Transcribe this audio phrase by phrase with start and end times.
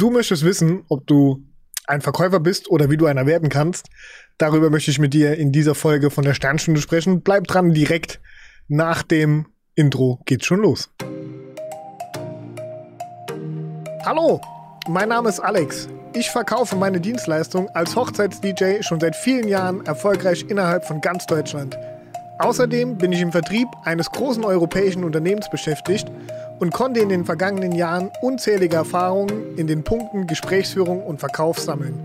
[0.00, 1.44] Du möchtest wissen, ob du
[1.86, 3.90] ein Verkäufer bist oder wie du einer werden kannst.
[4.38, 7.20] Darüber möchte ich mit dir in dieser Folge von der Sternstunde sprechen.
[7.20, 8.18] Bleib dran, direkt
[8.66, 9.44] nach dem
[9.74, 10.88] Intro geht's schon los.
[14.06, 14.40] Hallo,
[14.88, 15.86] mein Name ist Alex.
[16.14, 21.78] Ich verkaufe meine Dienstleistung als Hochzeits-DJ schon seit vielen Jahren erfolgreich innerhalb von ganz Deutschland.
[22.38, 26.10] Außerdem bin ich im Vertrieb eines großen europäischen Unternehmens beschäftigt
[26.60, 31.98] und konnte in den vergangenen Jahren unzählige Erfahrungen in den Punkten Gesprächsführung und Verkauf sammeln.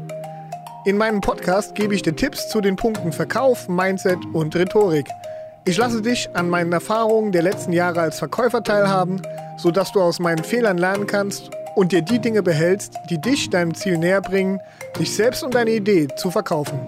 [0.85, 5.07] In meinem Podcast gebe ich dir Tipps zu den Punkten Verkauf, Mindset und Rhetorik.
[5.65, 9.21] Ich lasse dich an meinen Erfahrungen der letzten Jahre als Verkäufer teilhaben,
[9.57, 13.73] sodass du aus meinen Fehlern lernen kannst und dir die Dinge behältst, die dich deinem
[13.73, 14.59] Ziel näher bringen,
[14.99, 16.79] dich selbst und deine Idee zu verkaufen.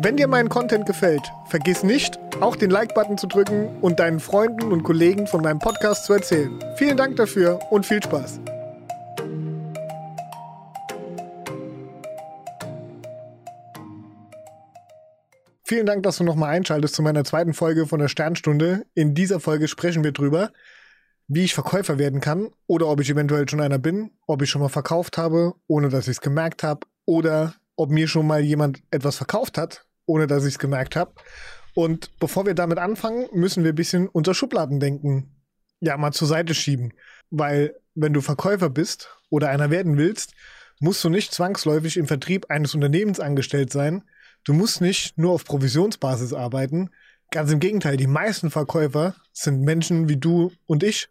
[0.00, 4.70] Wenn dir mein Content gefällt, vergiss nicht, auch den Like-Button zu drücken und deinen Freunden
[4.70, 6.56] und Kollegen von meinem Podcast zu erzählen.
[6.76, 8.38] Vielen Dank dafür und viel Spaß.
[15.64, 18.86] Vielen Dank, dass du nochmal einschaltest zu meiner zweiten Folge von der Sternstunde.
[18.94, 20.52] In dieser Folge sprechen wir drüber,
[21.26, 24.62] wie ich Verkäufer werden kann oder ob ich eventuell schon einer bin, ob ich schon
[24.62, 28.80] mal verkauft habe, ohne dass ich es gemerkt habe oder ob mir schon mal jemand
[28.92, 31.12] etwas verkauft hat, ohne dass ich es gemerkt habe.
[31.74, 35.36] Und bevor wir damit anfangen, müssen wir ein bisschen unser Schubladendenken
[35.80, 36.92] ja mal zur Seite schieben.
[37.30, 40.32] Weil wenn du Verkäufer bist oder einer werden willst,
[40.80, 44.02] musst du nicht zwangsläufig im Vertrieb eines Unternehmens angestellt sein.
[44.44, 46.90] Du musst nicht nur auf Provisionsbasis arbeiten.
[47.30, 51.08] Ganz im Gegenteil, die meisten Verkäufer sind Menschen wie du und ich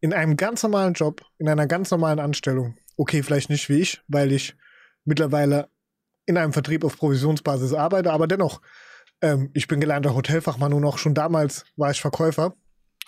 [0.00, 2.76] in einem ganz normalen Job, in einer ganz normalen Anstellung.
[2.96, 4.56] Okay, vielleicht nicht wie ich, weil ich
[5.04, 5.68] mittlerweile
[6.26, 8.60] in einem Vertrieb auf Provisionsbasis arbeite, aber dennoch,
[9.20, 12.54] ähm, ich bin gelernter Hotelfachmann und auch schon damals war ich Verkäufer.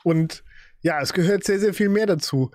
[0.05, 0.45] Und
[0.81, 2.51] ja, es gehört sehr, sehr viel mehr dazu,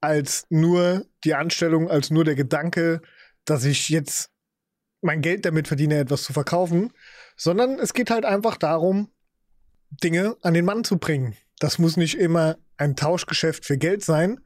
[0.00, 3.02] als nur die Anstellung, als nur der Gedanke,
[3.44, 4.30] dass ich jetzt
[5.02, 6.92] mein Geld damit verdiene, etwas zu verkaufen,
[7.36, 9.10] sondern es geht halt einfach darum,
[9.90, 11.36] Dinge an den Mann zu bringen.
[11.58, 14.40] Das muss nicht immer ein Tauschgeschäft für Geld sein.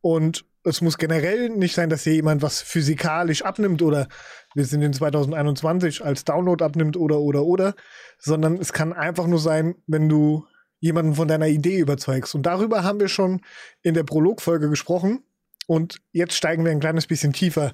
[0.00, 4.08] Und es muss generell nicht sein, dass hier jemand was physikalisch abnimmt oder
[4.54, 7.74] wir sind in 2021 als Download abnimmt oder oder oder,
[8.18, 10.44] sondern es kann einfach nur sein, wenn du
[10.80, 12.34] jemanden von deiner Idee überzeugst.
[12.34, 13.42] Und darüber haben wir schon
[13.82, 15.22] in der Prologfolge gesprochen.
[15.66, 17.72] Und jetzt steigen wir ein kleines bisschen tiefer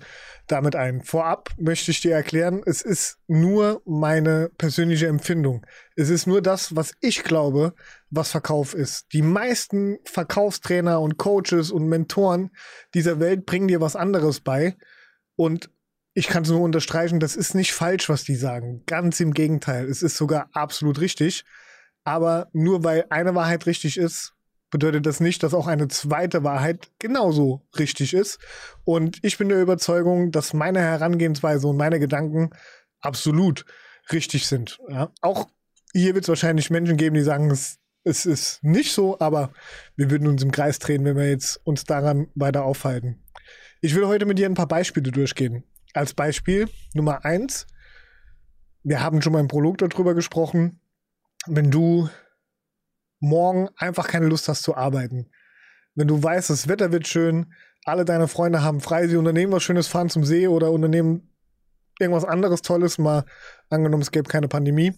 [0.48, 1.02] damit ein.
[1.02, 5.64] Vorab möchte ich dir erklären, es ist nur meine persönliche Empfindung.
[5.96, 7.72] Es ist nur das, was ich glaube,
[8.10, 9.12] was Verkauf ist.
[9.12, 12.50] Die meisten Verkaufstrainer und Coaches und Mentoren
[12.94, 14.76] dieser Welt bringen dir was anderes bei.
[15.34, 15.70] Und
[16.14, 18.82] ich kann es nur unterstreichen, das ist nicht falsch, was die sagen.
[18.86, 19.86] Ganz im Gegenteil.
[19.86, 21.44] Es ist sogar absolut richtig.
[22.04, 24.32] Aber nur weil eine Wahrheit richtig ist,
[24.70, 28.38] bedeutet das nicht, dass auch eine zweite Wahrheit genauso richtig ist.
[28.84, 32.50] Und ich bin der Überzeugung, dass meine Herangehensweise und meine Gedanken
[33.00, 33.64] absolut
[34.12, 34.78] richtig sind.
[34.88, 35.10] Ja?
[35.20, 35.48] Auch
[35.92, 39.52] hier wird es wahrscheinlich Menschen geben, die sagen, es, es ist nicht so, aber
[39.96, 43.20] wir würden uns im Kreis drehen, wenn wir jetzt uns daran weiter aufhalten.
[43.80, 45.64] Ich will heute mit dir ein paar Beispiele durchgehen.
[45.92, 47.66] Als Beispiel Nummer eins,
[48.84, 50.80] wir haben schon mal im Prolog darüber gesprochen,
[51.46, 52.08] wenn du
[53.18, 55.28] morgen einfach keine Lust hast zu arbeiten.
[55.96, 57.52] Wenn du weißt, das Wetter wird schön,
[57.84, 61.34] alle deine Freunde haben frei, sie unternehmen was Schönes, fahren zum See oder unternehmen
[61.98, 63.24] irgendwas anderes Tolles, mal
[63.68, 64.94] angenommen, es gäbe keine Pandemie.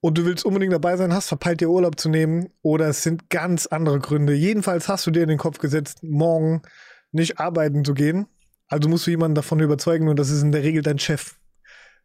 [0.00, 3.30] Und du willst unbedingt dabei sein, hast verpeilt, dir Urlaub zu nehmen, oder es sind
[3.30, 4.32] ganz andere Gründe.
[4.32, 6.62] Jedenfalls hast du dir in den Kopf gesetzt, morgen
[7.10, 8.26] nicht arbeiten zu gehen.
[8.68, 11.36] Also musst du jemanden davon überzeugen, und das ist in der Regel dein Chef.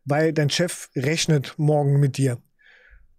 [0.05, 2.39] Weil dein Chef rechnet morgen mit dir.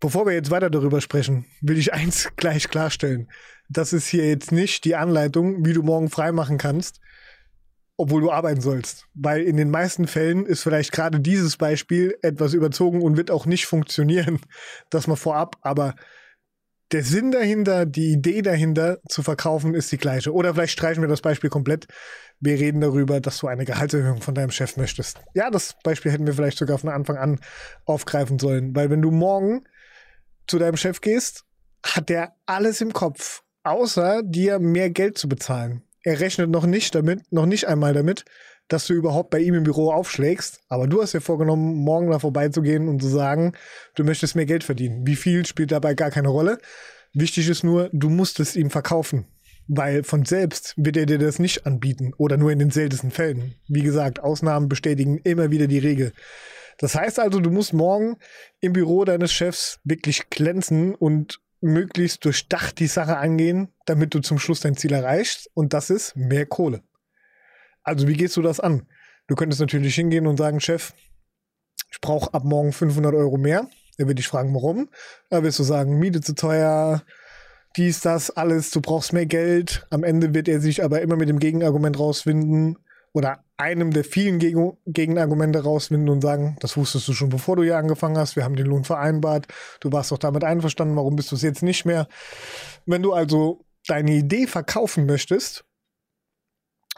[0.00, 3.30] Bevor wir jetzt weiter darüber sprechen, will ich eins gleich klarstellen.
[3.68, 7.00] Das ist hier jetzt nicht die Anleitung, wie du morgen frei machen kannst,
[7.96, 9.06] obwohl du arbeiten sollst.
[9.14, 13.46] Weil in den meisten Fällen ist vielleicht gerade dieses Beispiel etwas überzogen und wird auch
[13.46, 14.40] nicht funktionieren.
[14.90, 15.56] Das mal vorab.
[15.62, 15.94] Aber
[16.92, 20.32] der Sinn dahinter, die Idee dahinter zu verkaufen, ist die gleiche.
[20.32, 21.86] Oder vielleicht streichen wir das Beispiel komplett.
[22.40, 25.18] Wir reden darüber, dass du eine Gehaltserhöhung von deinem Chef möchtest.
[25.34, 27.40] Ja, das Beispiel hätten wir vielleicht sogar von Anfang an
[27.84, 28.74] aufgreifen sollen.
[28.76, 29.64] Weil wenn du morgen
[30.46, 31.44] zu deinem Chef gehst,
[31.84, 35.83] hat der alles im Kopf, außer dir mehr Geld zu bezahlen.
[36.04, 38.24] Er rechnet noch nicht damit, noch nicht einmal damit,
[38.68, 40.60] dass du überhaupt bei ihm im Büro aufschlägst.
[40.68, 43.52] Aber du hast dir vorgenommen, morgen da vorbeizugehen und zu sagen,
[43.94, 45.06] du möchtest mehr Geld verdienen.
[45.06, 46.58] Wie viel spielt dabei gar keine Rolle.
[47.14, 49.26] Wichtig ist nur, du musst es ihm verkaufen.
[49.66, 53.54] Weil von selbst wird er dir das nicht anbieten oder nur in den seltensten Fällen.
[53.66, 56.12] Wie gesagt, Ausnahmen bestätigen immer wieder die Regel.
[56.78, 58.16] Das heißt also, du musst morgen
[58.60, 64.38] im Büro deines Chefs wirklich glänzen und möglichst durchdacht die Sache angehen, damit du zum
[64.38, 65.50] Schluss dein Ziel erreichst.
[65.54, 66.82] Und das ist mehr Kohle.
[67.82, 68.86] Also wie gehst du das an?
[69.26, 70.92] Du könntest natürlich hingehen und sagen, Chef,
[71.90, 73.68] ich brauche ab morgen 500 Euro mehr.
[73.96, 74.88] Er wird dich fragen, warum.
[75.30, 77.02] Da wirst du sagen, Miete zu teuer,
[77.76, 79.86] dies, das, alles, du brauchst mehr Geld.
[79.90, 82.78] Am Ende wird er sich aber immer mit dem Gegenargument rausfinden
[83.14, 87.62] oder einem der vielen Gegen Gegenargumente rausfinden und sagen, das wusstest du schon bevor du
[87.62, 89.46] hier angefangen hast, wir haben den Lohn vereinbart,
[89.80, 92.08] du warst doch damit einverstanden, warum bist du es jetzt nicht mehr?
[92.84, 95.64] Wenn du also deine Idee verkaufen möchtest,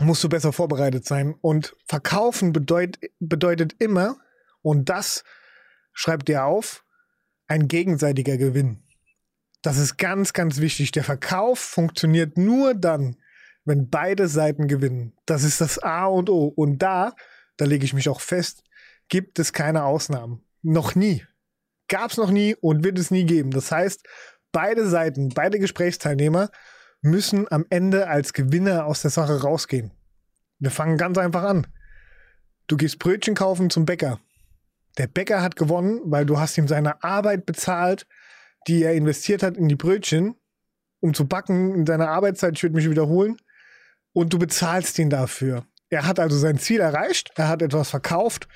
[0.00, 1.34] musst du besser vorbereitet sein.
[1.40, 4.16] Und verkaufen bedeut, bedeutet immer,
[4.62, 5.22] und das
[5.92, 6.84] schreibt dir auf,
[7.46, 8.82] ein gegenseitiger Gewinn.
[9.62, 10.92] Das ist ganz, ganz wichtig.
[10.92, 13.16] Der Verkauf funktioniert nur dann,
[13.66, 15.12] wenn beide Seiten gewinnen.
[15.26, 16.46] Das ist das A und O.
[16.46, 17.14] Und da,
[17.58, 18.62] da lege ich mich auch fest,
[19.08, 20.42] gibt es keine Ausnahmen.
[20.62, 21.24] Noch nie.
[21.88, 23.50] Gab es noch nie und wird es nie geben.
[23.50, 24.06] Das heißt,
[24.52, 26.50] beide Seiten, beide Gesprächsteilnehmer
[27.02, 29.90] müssen am Ende als Gewinner aus der Sache rausgehen.
[30.58, 31.66] Wir fangen ganz einfach an.
[32.68, 34.20] Du gehst Brötchen kaufen zum Bäcker.
[34.96, 38.06] Der Bäcker hat gewonnen, weil du hast ihm seine Arbeit bezahlt,
[38.66, 40.36] die er investiert hat in die Brötchen,
[41.00, 43.36] um zu backen in seiner Arbeitszeit, ich würde mich wiederholen,
[44.16, 45.66] und du bezahlst ihn dafür.
[45.90, 48.48] Er hat also sein Ziel erreicht, er hat etwas verkauft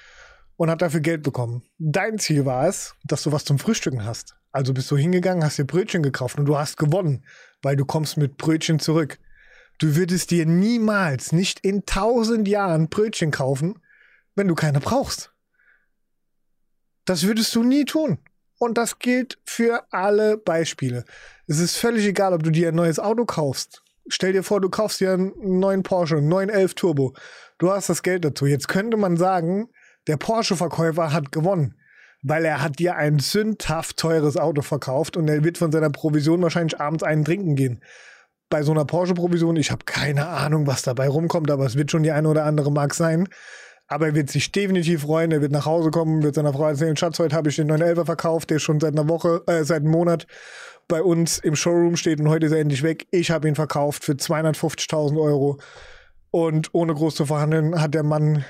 [0.57, 1.63] und hat dafür Geld bekommen.
[1.77, 4.37] Dein Ziel war es, dass du was zum Frühstücken hast.
[4.53, 7.27] Also bist du hingegangen, hast dir Brötchen gekauft und du hast gewonnen,
[7.61, 9.19] weil du kommst mit Brötchen zurück.
[9.79, 13.83] Du würdest dir niemals, nicht in tausend Jahren Brötchen kaufen,
[14.37, 15.31] wenn du keine brauchst.
[17.05, 18.17] Das würdest du nie tun.
[18.57, 21.05] Und das gilt für alle Beispiele.
[21.47, 23.83] Es ist völlig egal, ob du dir ein neues Auto kaufst.
[24.09, 27.15] Stell dir vor, du kaufst dir einen neuen Porsche, einen 911 Turbo.
[27.59, 28.47] Du hast das Geld dazu.
[28.47, 29.69] Jetzt könnte man sagen,
[30.07, 31.75] der Porsche-Verkäufer hat gewonnen,
[32.23, 36.43] weil er hat dir ein sündhaft teures Auto verkauft und er wird von seiner Provision
[36.43, 37.83] wahrscheinlich abends einen trinken gehen.
[38.49, 42.03] Bei so einer Porsche-Provision, ich habe keine Ahnung, was dabei rumkommt, aber es wird schon
[42.03, 43.29] die eine oder andere Mark sein.
[43.91, 45.33] Aber er wird sich definitiv freuen.
[45.33, 48.07] Er wird nach Hause kommen, wird seiner Frau erzählen, Schatz, heute habe ich den 911er
[48.07, 50.29] verkauft, der schon seit einer Woche, äh, seit einem Monat
[50.87, 53.09] bei uns im Showroom steht und heute ist er endlich weg.
[53.11, 55.59] Ich habe ihn verkauft für 250.000 Euro.
[56.31, 58.45] Und ohne groß zu verhandeln hat der Mann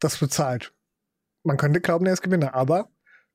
[0.00, 0.72] das bezahlt.
[1.44, 2.88] Man könnte glauben, er ist Gewinner, aber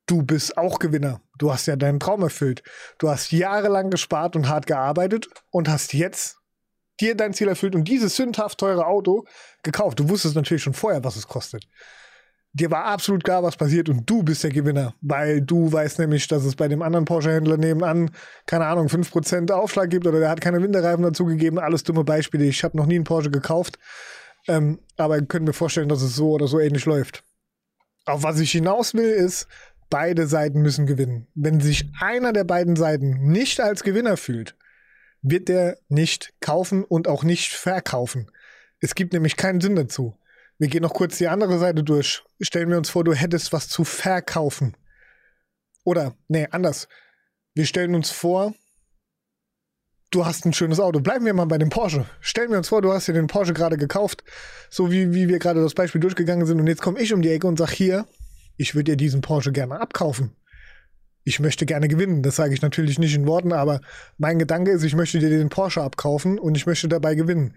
[0.08, 1.22] du bist auch Gewinner.
[1.38, 2.64] Du hast ja deinen Traum erfüllt.
[2.98, 6.40] Du hast jahrelang gespart und hart gearbeitet und hast jetzt
[7.04, 9.26] dir dein Ziel erfüllt und dieses sündhaft teure Auto
[9.62, 10.00] gekauft.
[10.00, 11.68] Du wusstest natürlich schon vorher, was es kostet.
[12.56, 16.28] Dir war absolut klar, was passiert und du bist der Gewinner, weil du weißt nämlich,
[16.28, 18.12] dass es bei dem anderen Porsche-Händler nebenan,
[18.46, 21.58] keine Ahnung, 5% Aufschlag gibt oder der hat keine Winterreifen dazugegeben.
[21.58, 22.46] Alles dumme Beispiele.
[22.46, 23.80] Ich habe noch nie einen Porsche gekauft,
[24.48, 27.24] ähm, aber können mir vorstellen, dass es so oder so ähnlich läuft.
[28.06, 29.48] Auf was ich hinaus will, ist,
[29.90, 31.28] beide Seiten müssen gewinnen.
[31.34, 34.56] Wenn sich einer der beiden Seiten nicht als Gewinner fühlt,
[35.24, 38.30] wird der nicht kaufen und auch nicht verkaufen.
[38.80, 40.16] Es gibt nämlich keinen Sinn dazu.
[40.60, 42.24] Wir gehen noch kurz die andere Seite durch.
[42.42, 44.78] Stellen wir uns vor, du hättest was zu verkaufen.
[45.84, 46.88] Oder, nee, anders.
[47.56, 48.54] Wir stellen uns vor,
[50.12, 51.00] du hast ein schönes Auto.
[51.00, 52.06] Bleiben wir mal bei dem Porsche.
[52.20, 54.24] Stellen wir uns vor, du hast dir den Porsche gerade gekauft,
[54.70, 56.60] so wie, wie wir gerade das Beispiel durchgegangen sind.
[56.60, 58.08] Und jetzt komme ich um die Ecke und sage hier,
[58.58, 60.36] ich würde dir diesen Porsche gerne abkaufen
[61.24, 62.22] ich möchte gerne gewinnen.
[62.22, 63.82] Das sage ich natürlich nicht in Worten, aber
[64.18, 67.56] mein Gedanke ist, ich möchte dir den Porsche abkaufen und ich möchte dabei gewinnen.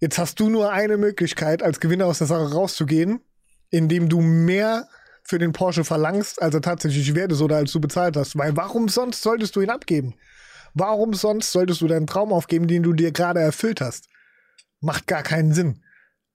[0.00, 3.20] Jetzt hast du nur eine Möglichkeit, als Gewinner aus der Sache rauszugehen,
[3.70, 4.88] indem du mehr
[5.22, 8.36] für den Porsche verlangst, als er tatsächlich wert ist oder als du bezahlt hast.
[8.36, 10.14] Weil warum sonst solltest du ihn abgeben?
[10.74, 14.08] Warum sonst solltest du deinen Traum aufgeben, den du dir gerade erfüllt hast?
[14.80, 15.82] Macht gar keinen Sinn.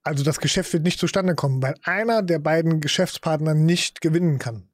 [0.02, 4.69] Also das Geschäft wird nicht zustande kommen, weil einer der beiden Geschäftspartner nicht gewinnen kann.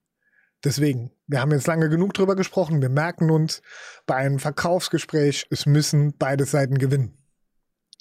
[0.63, 2.81] Deswegen, wir haben jetzt lange genug drüber gesprochen.
[2.81, 3.61] Wir merken uns
[4.05, 7.17] bei einem Verkaufsgespräch, es müssen beide Seiten gewinnen.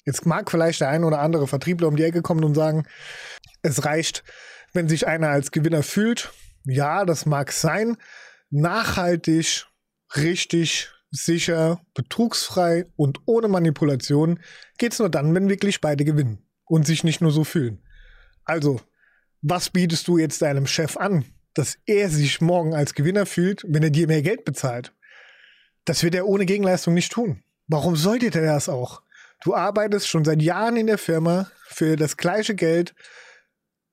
[0.05, 2.87] Jetzt mag vielleicht der ein oder andere Vertriebler um die Ecke kommen und sagen,
[3.61, 4.23] es reicht,
[4.73, 6.31] wenn sich einer als Gewinner fühlt.
[6.63, 7.97] Ja, das mag sein.
[8.51, 9.65] Nachhaltig,
[10.15, 14.39] richtig, sicher, betrugsfrei und ohne Manipulation
[14.77, 17.83] geht es nur dann, wenn wirklich beide gewinnen und sich nicht nur so fühlen.
[18.43, 18.81] Also,
[19.41, 21.25] was bietest du jetzt deinem Chef an?
[21.55, 24.93] Dass er sich morgen als Gewinner fühlt, wenn er dir mehr Geld bezahlt.
[25.85, 27.43] Das wird er ohne Gegenleistung nicht tun.
[27.67, 29.01] Warum sollte er das auch?
[29.43, 32.93] Du arbeitest schon seit Jahren in der Firma für das gleiche Geld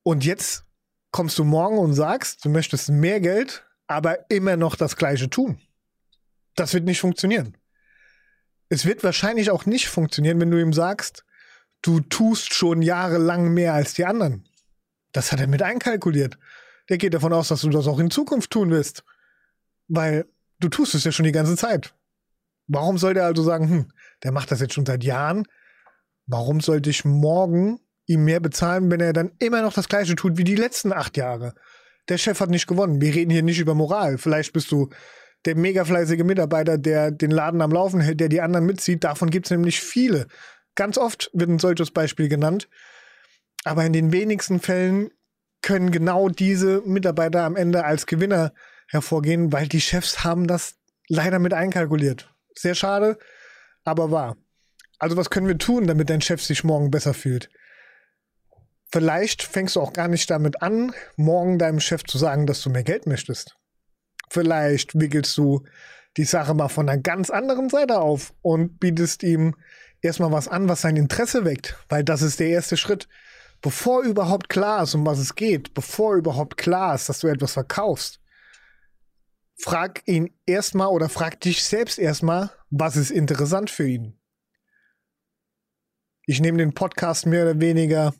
[0.02, 0.64] und jetzt
[1.12, 5.60] kommst du morgen und sagst, du möchtest mehr Geld, aber immer noch das gleiche tun.
[6.56, 7.56] Das wird nicht funktionieren.
[8.70, 11.24] Es wird wahrscheinlich auch nicht funktionieren, wenn du ihm sagst,
[11.82, 14.48] du tust schon jahrelang mehr als die anderen.
[15.12, 16.38] Das hat er mit einkalkuliert
[16.92, 19.02] der geht davon aus, dass du das auch in Zukunft tun wirst.
[19.88, 20.26] Weil
[20.60, 21.94] du tust es ja schon die ganze Zeit.
[22.66, 25.48] Warum soll der also sagen, hm, der macht das jetzt schon seit Jahren?
[26.26, 30.36] Warum sollte ich morgen ihm mehr bezahlen, wenn er dann immer noch das Gleiche tut
[30.36, 31.54] wie die letzten acht Jahre.
[32.10, 33.00] Der Chef hat nicht gewonnen.
[33.00, 34.18] Wir reden hier nicht über Moral.
[34.18, 34.90] Vielleicht bist du
[35.46, 39.02] der mega fleißige Mitarbeiter, der den Laden am Laufen hält, der die anderen mitzieht.
[39.02, 40.26] Davon gibt es nämlich viele.
[40.74, 42.68] Ganz oft wird ein solches Beispiel genannt.
[43.64, 45.10] Aber in den wenigsten Fällen
[45.62, 48.52] können genau diese Mitarbeiter am Ende als Gewinner
[48.88, 50.74] hervorgehen, weil die Chefs haben das
[51.08, 52.32] leider mit einkalkuliert.
[52.56, 53.18] Sehr schade,
[53.84, 54.36] aber wahr.
[54.98, 57.48] Also was können wir tun, damit dein Chef sich morgen besser fühlt?
[58.92, 62.70] Vielleicht fängst du auch gar nicht damit an, morgen deinem Chef zu sagen, dass du
[62.70, 63.56] mehr Geld möchtest.
[64.28, 65.64] Vielleicht wickelst du
[66.16, 69.56] die Sache mal von einer ganz anderen Seite auf und bietest ihm
[70.02, 73.08] erstmal was an, was sein Interesse weckt, weil das ist der erste Schritt.
[73.62, 77.52] Bevor überhaupt klar ist, um was es geht, bevor überhaupt klar ist, dass du etwas
[77.52, 78.20] verkaufst,
[79.56, 84.18] frag ihn erstmal oder frag dich selbst erstmal, was ist interessant für ihn.
[86.26, 88.12] Ich nehme den Podcast mehr oder weniger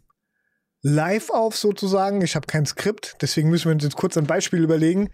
[0.83, 2.23] live auf sozusagen.
[2.23, 5.11] Ich habe kein Skript, deswegen müssen wir uns jetzt kurz ein Beispiel überlegen.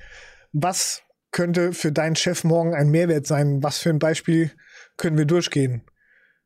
[0.52, 3.62] Was könnte für deinen Chef morgen ein Mehrwert sein?
[3.62, 4.50] Was für ein Beispiel
[4.96, 5.82] können wir durchgehen?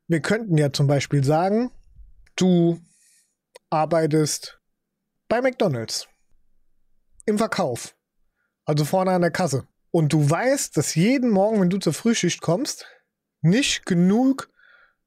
[0.07, 1.71] Wir könnten ja zum Beispiel sagen,
[2.37, 2.81] du
[3.73, 4.61] arbeitest
[5.29, 6.07] bei McDonald's
[7.25, 7.95] im Verkauf,
[8.65, 9.67] also vorne an der Kasse.
[9.91, 12.87] Und du weißt, dass jeden Morgen, wenn du zur Frühschicht kommst,
[13.41, 14.51] nicht genug,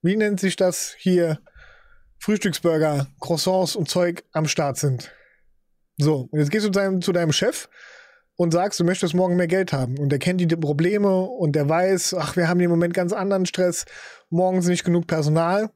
[0.01, 1.39] wie nennt sich das hier,
[2.19, 5.11] Frühstücksburger, Croissants und Zeug am Start sind.
[5.97, 7.69] So, und jetzt gehst du zu deinem, zu deinem Chef
[8.35, 9.97] und sagst, du möchtest morgen mehr Geld haben.
[9.97, 13.45] Und der kennt die Probleme und der weiß, ach, wir haben im Moment ganz anderen
[13.45, 13.85] Stress,
[14.29, 15.71] morgen ist nicht genug Personal.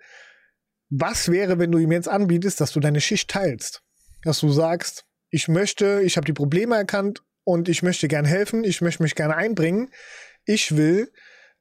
[0.89, 3.81] Was wäre, wenn du ihm jetzt anbietest, dass du deine Schicht teilst?
[4.24, 8.63] Dass du sagst, ich möchte, ich habe die Probleme erkannt und ich möchte gern helfen,
[8.63, 9.91] ich möchte mich gerne einbringen.
[10.46, 11.12] Ich will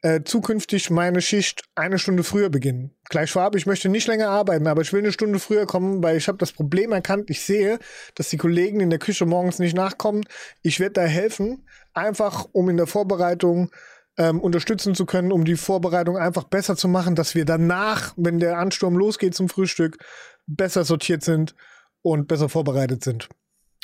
[0.01, 2.97] äh, zukünftig meine Schicht eine Stunde früher beginnen.
[3.09, 6.17] Gleich vorab, ich möchte nicht länger arbeiten, aber ich will eine Stunde früher kommen, weil
[6.17, 7.31] ich habe das Problem erkannt.
[7.31, 7.79] Ich sehe,
[8.15, 10.25] dass die Kollegen in der Küche morgens nicht nachkommen.
[10.63, 13.71] Ich werde da helfen, einfach um in der Vorbereitung
[14.19, 18.41] ähm, unterstützen zu können, um die Vorbereitung einfach besser zu machen, dass wir danach, wenn
[18.41, 19.99] der Ansturm losgeht zum Frühstück,
[20.47, 21.55] besser sortiert sind
[22.03, 23.29] und besser vorbereitet sind.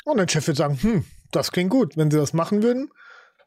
[0.03, 1.97] Und der Chef wird sagen, hm, das klingt gut.
[1.97, 2.89] Wenn sie das machen würden,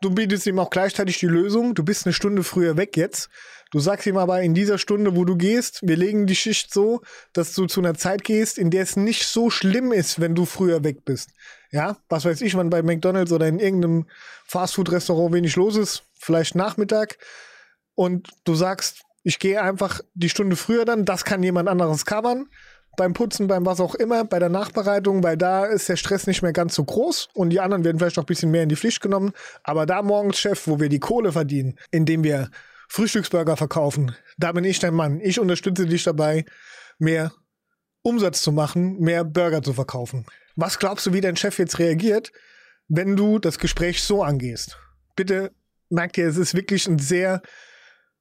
[0.00, 1.74] Du bietest ihm auch gleichzeitig die Lösung.
[1.74, 3.30] Du bist eine Stunde früher weg jetzt.
[3.72, 7.02] Du sagst ihm aber in dieser Stunde, wo du gehst, wir legen die Schicht so,
[7.32, 10.44] dass du zu einer Zeit gehst, in der es nicht so schlimm ist, wenn du
[10.44, 11.30] früher weg bist.
[11.70, 14.06] Ja, was weiß ich, wann bei McDonalds oder in irgendeinem
[14.46, 17.18] Fastfood-Restaurant wenig los ist, vielleicht Nachmittag.
[17.94, 22.46] Und du sagst, ich gehe einfach die Stunde früher dann, das kann jemand anderes covern
[22.98, 26.42] beim Putzen, beim was auch immer, bei der Nachbereitung, weil da ist der Stress nicht
[26.42, 28.76] mehr ganz so groß und die anderen werden vielleicht noch ein bisschen mehr in die
[28.76, 29.32] Pflicht genommen.
[29.62, 32.50] Aber da morgens, Chef, wo wir die Kohle verdienen, indem wir
[32.88, 35.20] Frühstücksburger verkaufen, da bin ich dein Mann.
[35.20, 36.44] Ich unterstütze dich dabei,
[36.98, 37.32] mehr
[38.02, 40.26] Umsatz zu machen, mehr Burger zu verkaufen.
[40.56, 42.32] Was glaubst du, wie dein Chef jetzt reagiert,
[42.88, 44.78] wenn du das Gespräch so angehst?
[45.16, 45.52] Bitte
[45.88, 47.42] merkt ihr, es ist wirklich ein sehr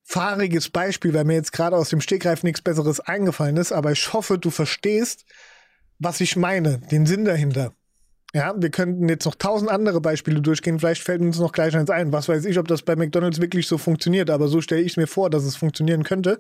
[0.08, 4.14] fahriges Beispiel, weil mir jetzt gerade aus dem Stegreif nichts Besseres eingefallen ist, aber ich
[4.14, 5.26] hoffe, du verstehst,
[6.00, 7.74] was ich meine, den Sinn dahinter.
[8.34, 11.90] Ja, wir könnten jetzt noch tausend andere Beispiele durchgehen, vielleicht fällt uns noch gleich eins
[11.90, 12.14] ein.
[12.14, 14.98] Was weiß ich, ob das bei McDonalds wirklich so funktioniert, aber so stelle ich es
[14.98, 16.38] mir vor, dass es funktionieren könnte.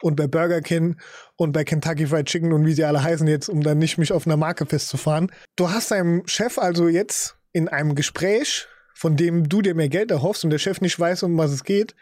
[0.00, 0.96] Und bei Burger King
[1.36, 4.12] und bei Kentucky Fried Chicken und wie sie alle heißen jetzt, um dann nicht mich
[4.12, 5.30] auf einer Marke festzufahren.
[5.56, 10.10] Du hast deinem Chef also jetzt in einem Gespräch, von dem du dir mehr Geld
[10.10, 11.94] erhoffst und der Chef nicht weiß, um was es geht,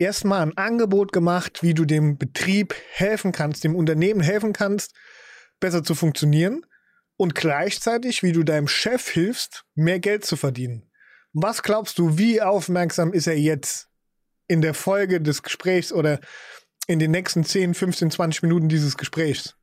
[0.00, 4.94] erstmal ein Angebot gemacht, wie du dem Betrieb helfen kannst, dem Unternehmen helfen kannst,
[5.60, 6.64] besser zu funktionieren
[7.16, 10.90] und gleichzeitig, wie du deinem Chef hilfst, mehr Geld zu verdienen.
[11.32, 13.88] Was glaubst du, wie aufmerksam ist er jetzt
[14.48, 16.18] in der Folge des Gesprächs oder
[16.86, 19.54] in den nächsten 10, 15, 20 Minuten dieses Gesprächs?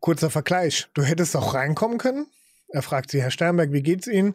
[0.00, 0.88] Kurzer Vergleich.
[0.94, 2.26] Du hättest auch reinkommen können.
[2.68, 4.34] Er fragt sie, Herr Sternberg, wie geht's Ihnen?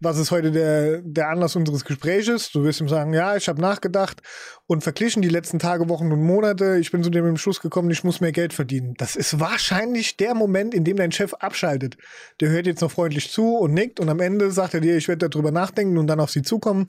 [0.00, 2.50] Was ist heute der, der Anlass unseres Gespräches?
[2.52, 4.22] Du wirst ihm sagen, ja, ich habe nachgedacht
[4.66, 6.78] und verglichen die letzten Tage, Wochen und Monate.
[6.78, 8.94] Ich bin zu dem Schluss gekommen, ich muss mehr Geld verdienen.
[8.98, 11.96] Das ist wahrscheinlich der Moment, in dem dein Chef abschaltet.
[12.40, 15.08] Der hört jetzt noch freundlich zu und nickt und am Ende sagt er dir, ich
[15.08, 16.86] werde darüber nachdenken und dann auf sie zukommen.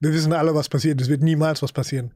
[0.00, 1.00] Wir wissen alle, was passiert.
[1.00, 2.12] Es wird niemals was passieren.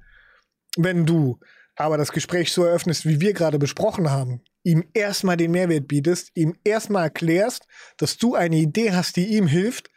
[0.77, 1.39] Wenn du
[1.77, 6.31] aber das Gespräch so eröffnest, wie wir gerade besprochen haben, ihm erstmal den Mehrwert bietest,
[6.35, 7.67] ihm erstmal erklärst,
[7.97, 9.91] dass du eine Idee hast, die ihm hilft,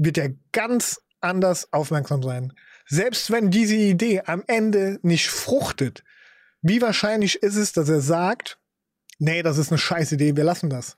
[0.00, 2.52] wird er ganz anders aufmerksam sein.
[2.86, 6.02] Selbst wenn diese Idee am Ende nicht fruchtet,
[6.62, 8.58] wie wahrscheinlich ist es, dass er sagt,
[9.18, 10.96] nee, das ist eine scheiß Idee, wir lassen das.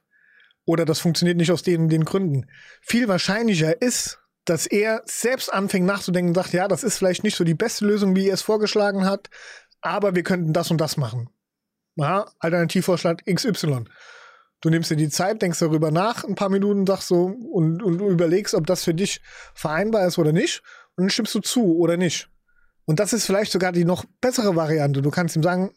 [0.65, 2.47] Oder das funktioniert nicht aus den, den Gründen.
[2.81, 7.37] Viel wahrscheinlicher ist, dass er selbst anfängt nachzudenken und sagt, ja, das ist vielleicht nicht
[7.37, 9.29] so die beste Lösung, wie er es vorgeschlagen hat,
[9.81, 11.29] aber wir könnten das und das machen.
[11.97, 13.85] Ja, Alternativvorschlag XY.
[14.63, 18.01] Du nimmst dir die Zeit, denkst darüber nach, ein paar Minuten, sagst so und, und
[18.01, 19.21] überlegst, ob das für dich
[19.55, 20.63] vereinbar ist oder nicht.
[20.97, 22.29] Und dann stimmst du zu oder nicht.
[22.85, 25.03] Und das ist vielleicht sogar die noch bessere Variante.
[25.03, 25.73] Du kannst ihm sagen,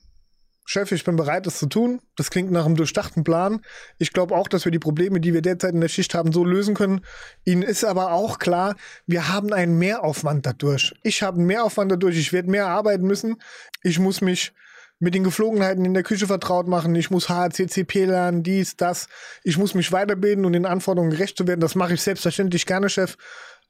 [0.68, 2.00] Chef, ich bin bereit, das zu tun.
[2.15, 3.62] Das klingt nach einem durchdachten Plan.
[4.00, 6.44] Ich glaube auch, dass wir die Probleme, die wir derzeit in der Schicht haben, so
[6.44, 7.01] lösen können.
[7.44, 8.75] Ihnen ist aber auch klar,
[9.06, 10.96] wir haben einen Mehraufwand dadurch.
[11.04, 12.18] Ich habe einen Mehraufwand dadurch.
[12.18, 13.38] Ich werde mehr arbeiten müssen.
[13.84, 14.54] Ich muss mich
[15.00, 16.96] mit den Geflogenheiten in der Küche vertraut machen.
[16.96, 19.08] Ich muss HACCP lernen, dies, das.
[19.44, 21.60] Ich muss mich weiterbilden und den Anforderungen gerecht zu werden.
[21.60, 23.18] Das mache ich selbstverständlich gerne, Chef.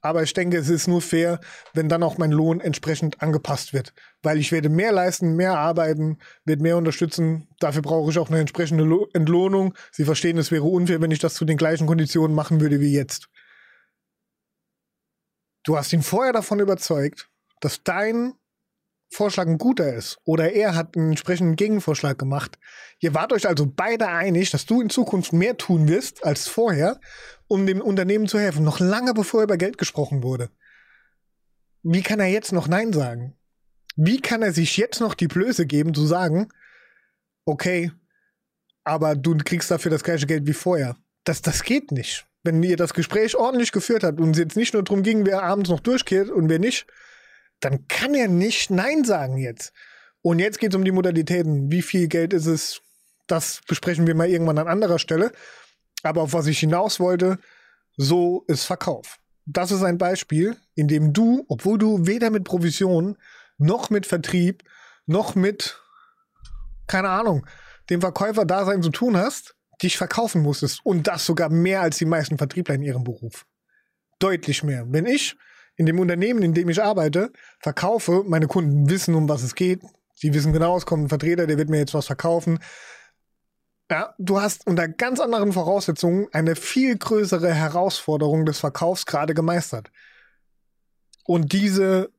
[0.02, 1.40] Aber ich denke, es ist nur fair,
[1.74, 3.92] wenn dann auch mein Lohn entsprechend angepasst wird.
[4.22, 7.48] Weil ich werde mehr leisten, mehr arbeiten, werde mehr unterstützen.
[7.58, 9.74] Dafür brauche ich auch eine entsprechende Entlohnung.
[9.90, 12.92] Sie verstehen, es wäre unfair, wenn ich das zu den gleichen Konditionen machen würde wie
[12.92, 13.28] jetzt.
[15.64, 17.28] Du hast ihn vorher davon überzeugt,
[17.60, 18.34] dass dein
[19.08, 22.58] Vorschlag ein guter ist oder er hat einen entsprechenden Gegenvorschlag gemacht.
[22.98, 27.00] Ihr wart euch also beide einig, dass du in Zukunft mehr tun wirst als vorher,
[27.46, 30.50] um dem Unternehmen zu helfen, noch lange bevor über Geld gesprochen wurde.
[31.82, 33.36] Wie kann er jetzt noch Nein sagen?
[33.94, 36.48] Wie kann er sich jetzt noch die Blöße geben, zu sagen,
[37.44, 37.92] okay,
[38.84, 40.96] aber du kriegst dafür das gleiche Geld wie vorher?
[41.24, 42.26] Das, das geht nicht.
[42.42, 45.42] Wenn ihr das Gespräch ordentlich geführt habt und es jetzt nicht nur darum ging, wer
[45.42, 46.86] abends noch durchkehrt und wer nicht,
[47.60, 49.72] dann kann er nicht Nein sagen jetzt.
[50.22, 51.70] Und jetzt geht es um die Modalitäten.
[51.70, 52.80] Wie viel Geld ist es?
[53.26, 55.32] Das besprechen wir mal irgendwann an anderer Stelle.
[56.02, 57.38] Aber auf was ich hinaus wollte,
[57.96, 59.18] so ist Verkauf.
[59.46, 63.16] Das ist ein Beispiel, in dem du, obwohl du weder mit Provision
[63.58, 64.64] noch mit Vertrieb
[65.06, 65.80] noch mit,
[66.88, 67.46] keine Ahnung,
[67.88, 70.80] dem Verkäufer-Dasein zu tun hast, dich verkaufen musstest.
[70.84, 73.46] Und das sogar mehr als die meisten Vertriebler in ihrem Beruf.
[74.18, 74.84] Deutlich mehr.
[74.88, 75.36] Wenn ich
[75.76, 79.82] in dem Unternehmen, in dem ich arbeite, verkaufe, meine Kunden wissen, um was es geht.
[80.14, 82.58] Sie wissen genau, es kommt ein Vertreter, der wird mir jetzt was verkaufen.
[83.90, 89.92] Ja, du hast unter ganz anderen Voraussetzungen eine viel größere Herausforderung des Verkaufs gerade gemeistert.
[91.24, 92.10] Und diese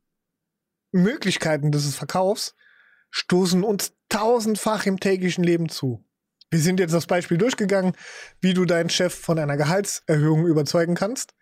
[0.92, 2.54] Möglichkeiten des Verkaufs
[3.10, 6.04] stoßen uns tausendfach im täglichen Leben zu.
[6.50, 7.92] Wir sind jetzt das Beispiel durchgegangen,
[8.40, 11.34] wie du deinen Chef von einer Gehaltserhöhung überzeugen kannst.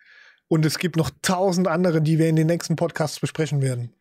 [0.48, 3.94] Und es gibt noch tausend andere, die wir in den nächsten Podcasts besprechen werden.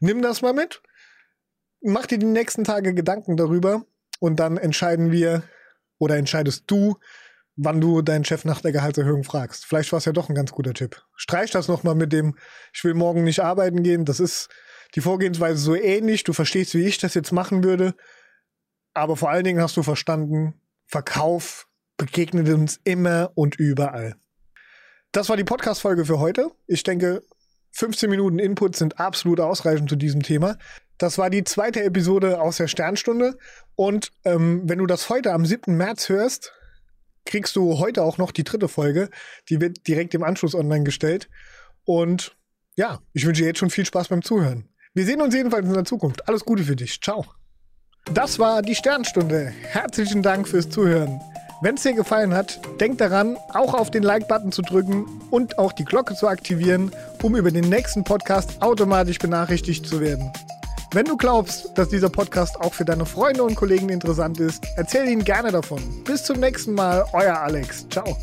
[0.00, 0.82] Nimm das mal mit,
[1.80, 3.84] mach dir die nächsten Tage Gedanken darüber
[4.18, 5.42] und dann entscheiden wir
[5.98, 6.96] oder entscheidest du,
[7.56, 9.64] wann du deinen Chef nach der Gehaltserhöhung fragst.
[9.66, 11.02] Vielleicht war es ja doch ein ganz guter Tipp.
[11.16, 12.36] Streich das nochmal mit dem,
[12.72, 14.04] ich will morgen nicht arbeiten gehen.
[14.04, 14.48] Das ist
[14.94, 16.24] die Vorgehensweise so ähnlich.
[16.24, 17.94] Du verstehst, wie ich das jetzt machen würde.
[18.94, 20.54] Aber vor allen Dingen hast du verstanden,
[20.86, 24.16] Verkauf begegnet uns immer und überall.
[25.12, 26.50] Das war die Podcast-Folge für heute.
[26.66, 27.22] Ich denke,
[27.72, 30.56] 15 Minuten Input sind absolut ausreichend zu diesem Thema.
[30.96, 33.36] Das war die zweite Episode aus der Sternstunde.
[33.74, 35.76] Und ähm, wenn du das heute am 7.
[35.76, 36.52] März hörst,
[37.26, 39.10] kriegst du heute auch noch die dritte Folge.
[39.50, 41.28] Die wird direkt im Anschluss online gestellt.
[41.84, 42.34] Und
[42.76, 44.68] ja, ich wünsche dir jetzt schon viel Spaß beim Zuhören.
[44.94, 46.26] Wir sehen uns jedenfalls in der Zukunft.
[46.26, 47.00] Alles Gute für dich.
[47.02, 47.26] Ciao.
[48.12, 49.46] Das war die Sternstunde.
[49.46, 51.20] Herzlichen Dank fürs Zuhören.
[51.62, 55.72] Wenn es dir gefallen hat, denk daran, auch auf den Like-Button zu drücken und auch
[55.72, 56.90] die Glocke zu aktivieren,
[57.22, 60.32] um über den nächsten Podcast automatisch benachrichtigt zu werden.
[60.92, 65.08] Wenn du glaubst, dass dieser Podcast auch für deine Freunde und Kollegen interessant ist, erzähl
[65.08, 65.80] ihnen gerne davon.
[66.02, 67.88] Bis zum nächsten Mal, euer Alex.
[67.88, 68.16] Ciao.